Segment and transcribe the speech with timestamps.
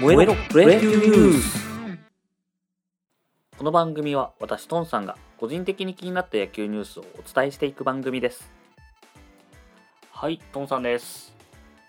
[0.00, 1.64] 燃えろプレビューニュース
[3.56, 8.50] この番組は私トンさんが個人的に気になった野球ニュースをお伝えしていく番組です。
[10.10, 11.34] はいトンさんです、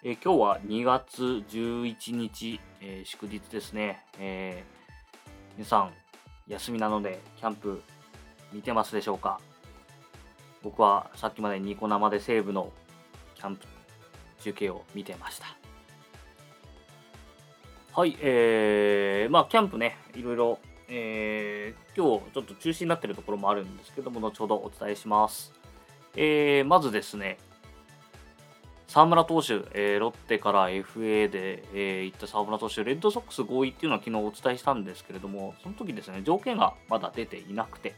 [0.03, 5.91] えー今日は2月11日、えー祝日ですね、えー皆さん
[6.47, 7.81] 休みなのでキャンプ
[8.51, 9.39] 見てますでしょうか？
[10.63, 12.71] 僕はさっきまでニコ生で西武の
[13.35, 13.65] キャンプ
[14.41, 15.45] 中継を見てました
[17.97, 20.59] はい、えー、まあ、キャンプね、いろいろ、
[20.89, 25.53] えー、今日ちょっと中止になってるところもあるんですけども、後ほどお伝えします。
[26.17, 27.37] えー、まずですね、
[28.89, 37.95] 沢村投手、えーロッテから FA で、えー行った沢村投手、レッドソックス合意っていうのは昨日お伝えしたんですけれども、その時ですね、条件がまだ出ていなくて、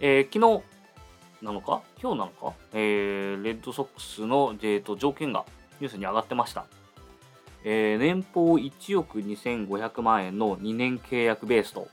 [0.00, 1.82] えー昨日なのか？
[2.02, 5.44] 今日なのか、えーレッドソックスの、えーと条件が
[5.82, 6.64] ニュースに上がってました。
[7.64, 11.88] えー年俸1億2500万円の2年契約ベースと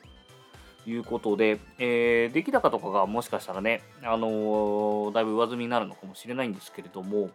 [0.86, 7.30] いうことで、えー出来高とかがもしかしたらね、あのーだいぶ上積みになるのかもしれないんですけれども、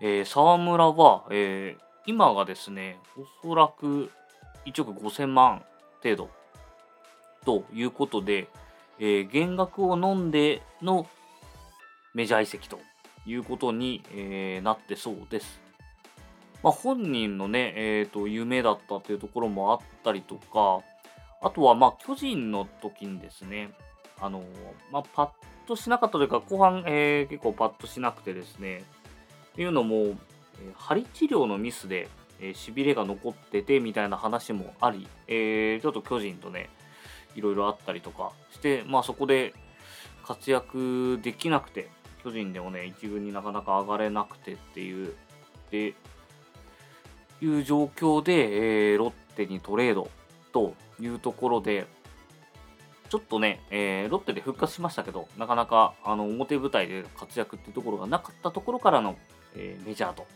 [0.00, 2.98] えー沢村は、えー今がですね、
[3.42, 4.10] おそらく
[4.64, 5.64] 1億5000万
[6.02, 6.30] 程度
[7.44, 8.48] ということで、
[8.98, 11.06] えー減額を飲んでの
[12.14, 12.78] メジャー移籍と
[13.26, 15.65] いうことに、えーなってそうです。
[16.66, 20.80] まあ、本人のね、えー、と夢だったというところもあったりとか、
[21.40, 23.70] あとはまあ巨人の時にですね、
[24.20, 24.42] あの
[24.90, 25.28] まあ、パッ
[25.68, 30.14] としなかったというか、後半、えー結構パッとしなくてですね、っていうのも、えー
[30.74, 32.08] 針治療のミスで、
[32.40, 36.68] えー、しびれが残っててみたいな話もあり、えーちょっと巨人とね、
[37.36, 39.54] いろいろあったりとかして、まあ、そこで
[40.24, 41.90] 活躍できなくて、
[42.24, 45.14] 巨人でもね、一軍になかなか上がれなくてっていう、
[45.70, 45.94] で、
[47.40, 50.08] いう状況で、えーロッテにトレード
[50.52, 51.86] というところで、
[53.08, 59.16] ちょっとね、えーロッテで復活しましたけど、なかなかあの表舞台で活躍っていうところがなかったところからの、
[59.54, 60.26] えーメジャーと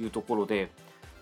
[0.00, 0.70] いうところで、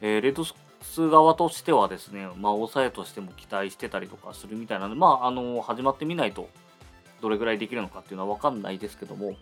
[0.00, 6.48] えーレッドソックス側としてはですね、まあ、抑えとしても期待してたりとかするみたいなので、まあ、あの始まってみないと、
[7.20, 9.34] どれぐらいできるのかっていうのは分かんないですけども、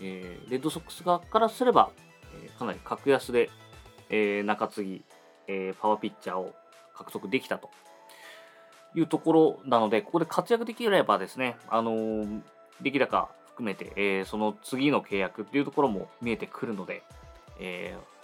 [0.00, 1.90] えーレッドソックス側からすれば、
[2.42, 3.50] えーかなり格安で、
[4.10, 5.04] えー中継ぎ、
[5.48, 6.54] えーパワーピッチャーを
[6.94, 7.70] 獲得できたと
[8.94, 12.42] いうところなので、ここで活躍できればですね、あのー
[12.82, 17.02] 出来高含めて、えーその次の契約っていうところも見えてくるので、
[17.60, 18.14] えー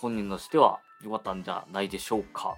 [0.00, 2.56] 本人としては良かったんじゃないでしょうか。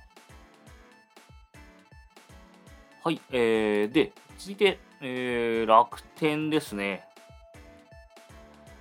[3.05, 7.05] はい、えー、で、続いて、えー楽天ですね。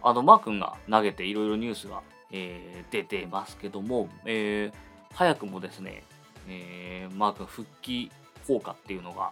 [0.02, 2.02] あの、マー君が投げていろいろニュースが、
[2.32, 6.04] えー出てますけども、えー早くもですね、
[6.48, 8.12] えーマー君復帰
[8.48, 9.32] 効果っていうのが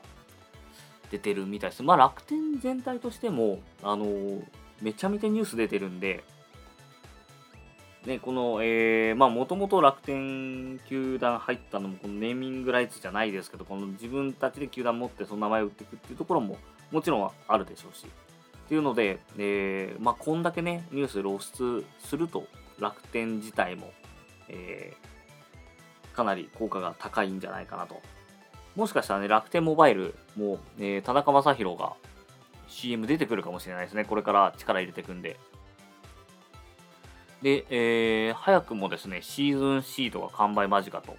[1.12, 1.84] 出てるみたいです。
[1.84, 4.06] まあ、楽天全体としても、あの
[4.82, 6.24] めちゃめちゃニュース出てるんで、
[8.06, 16.58] ね、この、えーまあ、もともと楽天球団入ったのも、このネーミングライツじゃないですけど、この自分たちで球団持ってその名前を売っていくっていうところも、
[16.92, 18.06] もちろんあるでしょうし。
[18.06, 22.48] っていうので、えーまあ、こんだけね、ニュース露出すると、
[22.80, 23.92] 楽天自体も、
[24.50, 25.16] えー
[26.16, 28.02] かなり効果が高いんじゃないかなと。
[28.76, 31.94] もしかしたらね、楽天モバイルも、えー田中将大が
[32.68, 34.06] CM 出てくるかもしれないですね。
[34.06, 35.38] これから力入れていくんで。
[37.42, 41.18] で、えー早くもですね、シーズンシートが完売間近と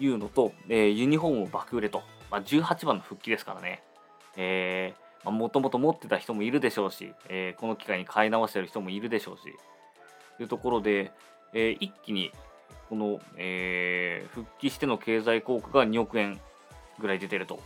[0.00, 3.82] いうのと、えーユニフォーム爆売れと、まあ、18番の復帰ですからね、
[4.36, 9.54] えー、もともと持ってた人もいるでしょうし、えーこの機会に買い直してる人もいるでしょうし、
[10.40, 11.12] いうところで、
[11.52, 12.32] えー一気に
[12.88, 16.40] この、えー復帰しての経済効果が2億円
[16.98, 17.60] ぐらい出てると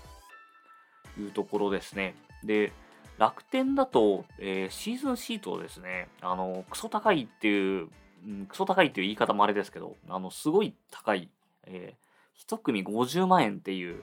[1.19, 2.15] いうところですね。
[2.45, 2.73] で、
[3.19, 7.89] 楽天だと、えーシーズンシートをですね、あの、クソ高いっていう、
[8.27, 11.29] うんクソ高いっていう言い方もあれですけど、あの、すごい高い、
[11.67, 14.03] えー、1組50万円っていう、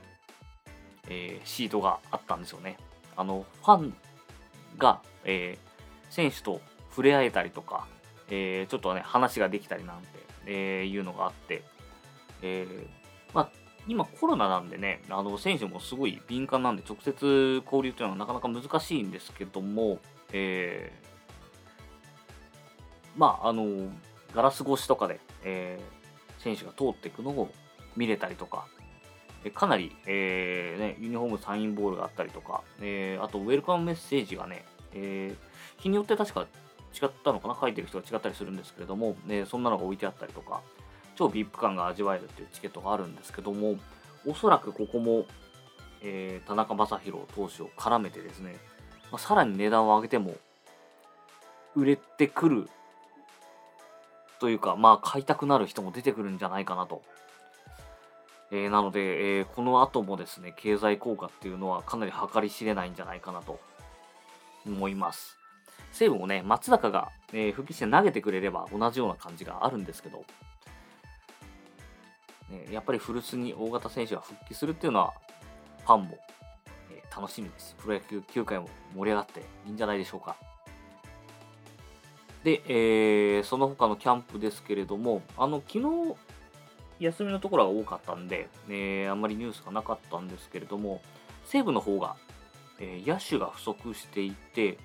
[1.09, 2.77] えーシートがあったんですよね。
[3.15, 3.95] あの、ファン
[4.77, 5.73] が、えー
[6.09, 6.61] 選手と
[6.91, 7.87] 触れ合えたりとか、
[8.29, 10.07] えーちょっとね、話ができたりなんて、
[10.45, 11.63] えーいうのがあって、
[12.41, 12.87] えー
[13.33, 13.49] まあ、
[13.87, 19.99] 今コロナなんでね、あの選手もすごい敏感なんで、直接交流というのはなかなか難しいんですけども、
[20.31, 20.91] え
[23.15, 23.89] まあ、あの、
[24.33, 25.79] ガラス越しとかで、え
[26.39, 27.51] 選手が通っていくのを
[27.95, 28.67] 見れたりとか、
[29.53, 36.47] かなり、えーね、ユニフォームサインボールがあったりとか、えーあとウェルカムメッセージがね、えー日によって確か
[37.01, 37.57] 違ったのかな？
[37.59, 40.61] 書いてる人が違ったりするんですけれども、ね、そんなのが置いてあったりとか、
[41.15, 43.75] 超 VIP 感が味わえるっていうチケットがあるんですけども、
[44.27, 45.25] おそらくここも、
[46.01, 48.55] えー、田中将大投手を絡めてですね、
[49.11, 50.35] まあ、さらに値段を上げても
[51.75, 52.69] 売れてくる
[54.39, 57.01] というか、まあ、買いたくなる人も出てくるんじゃないかなと。
[58.51, 63.59] えー、なので、えー、この後もですね、経済効果っていうのはかなり計り知れないんじゃないかなと
[64.65, 65.37] 思います。
[65.91, 70.23] 西武もね、松坂が、えー、復帰して投げてくれれば同じような感じがあるんですけど、
[72.49, 75.13] ね、やっぱり古巣に大型選手が復帰するっていうのは、
[75.85, 76.17] ファンも、
[76.91, 77.75] えー、楽しみです。
[77.77, 80.35] プロ野球球界も盛り上がっていいんじゃないでしょうか。
[82.43, 86.15] で、えー、その他のキャンプですけれども、あの、昨日、
[86.99, 91.01] 休みのところが多かったんで、えー、あんまりニュースがなかったんですけれども、
[91.45, 92.15] 西武の方が、
[92.79, 94.77] えー、野手が不足していて、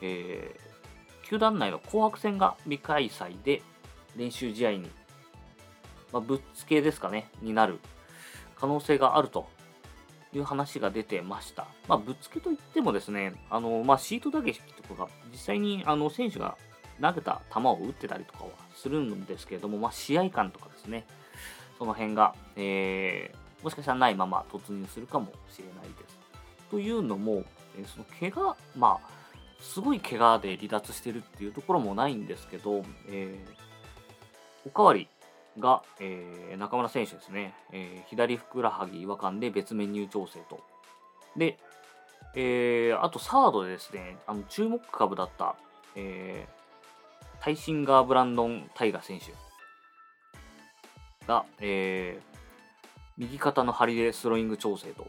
[0.00, 3.62] えー、球団内の紅白戦が未開催で
[4.16, 4.90] 練習試合に、
[6.12, 7.78] まあ、ぶっつけですかね、になる
[8.56, 9.46] 可能性があると
[10.32, 11.66] いう話が出てました。
[11.86, 16.56] まあ、ぶっつけといってもですね、あのまあ、シート打撃とかが実際にあの選手が
[17.00, 21.06] 投げた球を打ってたりとかはするんですけれども、まあ、試合感とかですね、
[21.78, 26.18] その辺が、えー、もしかしたらないまま突入するかもしれないです。
[26.70, 27.44] というのも、
[27.78, 29.17] えー、その怪我、まあ、
[29.60, 35.08] すごい怪我で離脱してるっていうところもないんですけど、えー、おかわり
[35.58, 40.60] が、えー、中村選手ですね、えー、左ふくらはぎ違和感で別メニュー調整と。
[41.36, 41.58] で、
[42.34, 45.56] えー、あとサードでですね、あの注目株だった、
[45.96, 49.32] えー、タイシンガー・ブランドン・タイガ選手
[51.26, 52.38] が、えー、
[53.16, 55.08] 右肩の張りでスローイング調整と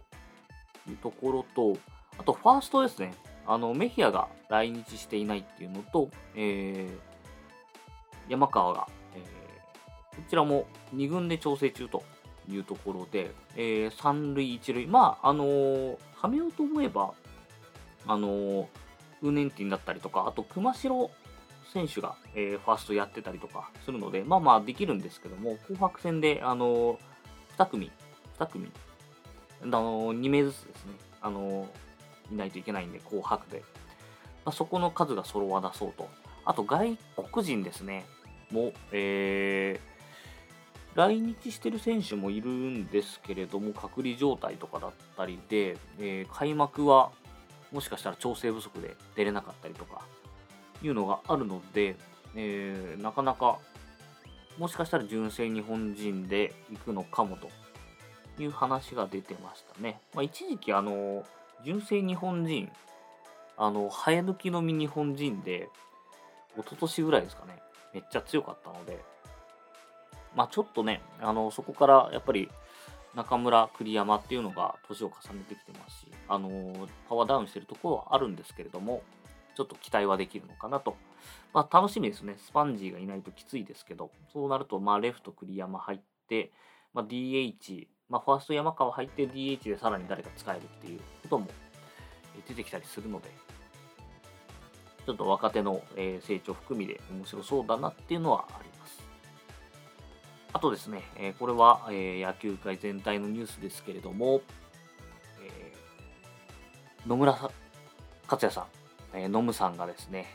[0.90, 1.78] いうところと、
[2.18, 3.13] あとファーストですね、
[3.50, 12.04] あのメヒアが来日していないっていうのと、えー、山川が、えー、こちらも2軍で調整中と
[12.48, 17.12] いうところで、えー、3塁1塁、まあ、あのー、はめようと思えば、
[18.06, 18.68] あのー、
[19.24, 21.10] ウーネンティンだったりとか、あと熊代
[21.74, 26.98] 選手が、えー、ファーストやってたりとかするので、まあまあできるんですけども、紅白戦で、あのー、
[27.57, 27.92] 2組、
[28.38, 28.72] 2組、
[29.63, 31.68] あのー、2名ずつですね、あのー、
[32.31, 33.64] いないといけないんで、紅白で。
[34.46, 36.08] まあ、そこの数が揃わなそうと。
[36.46, 36.98] あと、外
[37.31, 38.06] 国人ですね、
[38.52, 47.12] も、えー、来日してる選手もいるんですけれども、隔離状態とかだったりで、えー、開幕は
[47.72, 50.02] もしかしたら調整不足で出れなかったりとか、
[50.82, 51.96] いうのがあるので、
[52.36, 53.60] えー、なかなか
[54.58, 57.50] もしかしたら純正日本人で行くのかもと
[58.42, 60.00] いう話が出てましたね。
[60.14, 61.24] まあ、一時期あの
[61.66, 62.72] 純正日本人
[63.58, 65.70] あの生え抜きのみ日本人で
[66.58, 67.60] 一昨年ぐらいですかね
[67.94, 69.04] めっちゃ強かったので
[70.36, 72.50] まあちょっとねあのそこからやっぱり
[73.16, 79.02] 中村栗山っていうのが年を重ねてきてますしあのパワーダウンしてるところはあるんですけれども
[79.60, 80.96] ちょっと期待はできるのかなと。
[81.54, 82.38] まあ、楽しみですね。
[82.38, 86.54] スパンジーがいないときついですけど、そうなると、まあ、レフト栗山入って、
[86.94, 91.48] まあ、DH、まあ、ファースト山川入って DH でさらに誰か使えるっていうことも
[92.48, 93.30] 出てきたりするので、
[95.06, 99.04] ちょっと若手の成長含みで面白そうだなっていうのはあります。
[100.51, 101.04] あとですね、
[101.39, 104.42] これは野球界全体のニュースですけれども、
[107.06, 107.34] 野村
[108.28, 108.66] 克也さん、
[109.18, 110.28] えー、ノムさんがですね、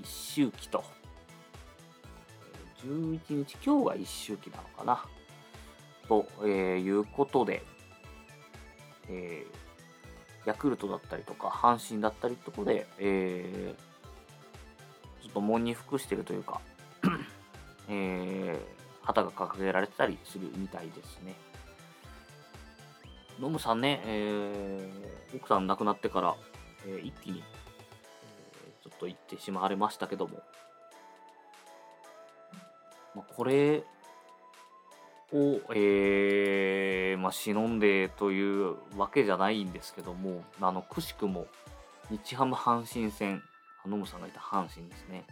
[0.00, 0.84] 一周期と、
[2.84, 5.04] 11日、今日が一周期なのかな、
[6.08, 7.62] と、えー、いうことで、
[9.08, 16.60] えー、ヤクルトだったりとか、阪神だったりとかで、えー、ちょっと門に服してるというか、
[17.88, 21.34] えー、旗が掲げられてたりするみたいですね。
[23.40, 26.36] ノムさんね、えー、奥さん亡くなってから、
[26.86, 27.42] えー、一気に
[28.82, 30.42] ちょっと言ってしまわれましたけども、
[33.14, 33.82] まあ、これ
[35.34, 41.46] を、えー、まあ、忍んでというわけじゃないんですけども、あの、くしくも、
[42.10, 43.42] 日ハム阪神戦、
[43.84, 45.24] 野村さんがいた阪神ですね、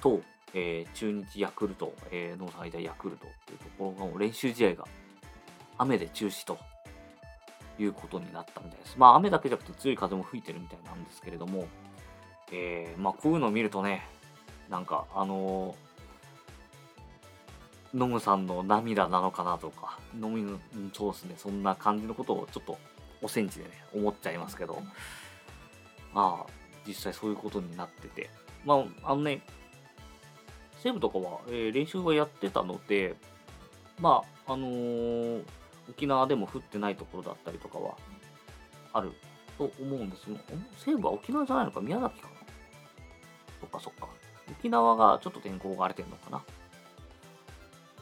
[0.00, 0.20] と、
[0.54, 4.84] えー、中日ヤクルト、えー、さんがいたヤクルトっていうところの練習試合が
[5.76, 6.58] 雨で中止と
[7.78, 8.96] いうことになったみたいです。
[8.96, 11.66] まあ雨だけじゃなくて強い風も吹いてるみたいなんですけれども、
[12.50, 14.06] えー、まあ、こういうのを見るとね、
[14.70, 15.87] なんか、あのー、
[17.94, 20.58] ノムさんの涙なのかなとか、ノム、
[20.92, 22.78] そうですね、そんな感じのことをちょっと
[23.22, 24.82] おセンチでね、思っちゃいますけど、
[26.12, 26.52] まあ、
[26.86, 28.30] 実際そういうことになってて、
[28.64, 29.42] まあ、あのね、
[30.82, 33.16] 西武とかは、えー、練習はやってたので、
[34.00, 35.42] まああのー
[35.90, 37.96] 沖縄でも降ってないところだったりとかは
[38.92, 39.10] ある
[39.56, 40.36] と思うんですよ。
[40.36, 40.40] ん
[40.76, 42.34] 西部は沖縄じゃないのか宮崎かな？
[43.58, 44.06] そっかそっか。
[44.50, 46.44] 沖縄がちょっと天候が荒れてるのかな？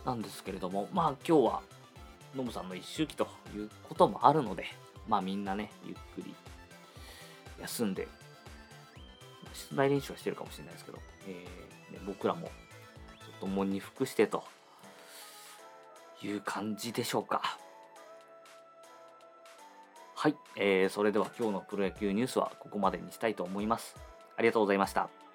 [0.07, 1.63] なんですけれども、まあ今日は
[2.37, 4.65] ノブさんの一周期ということもあるので、
[5.09, 6.33] まあみんなね、ゆっくり
[7.61, 8.07] 休んで、
[9.53, 12.53] 室内練習はしてるかもしれないですけど、えーね、僕らもちょ
[13.37, 14.45] っともに服してと
[16.23, 17.59] いう感じでしょうか。
[20.15, 23.97] はい、えー、それでは今日のプロ野球ニュースはここまでにしたいと思います。
[24.37, 25.25] ありがとうございました。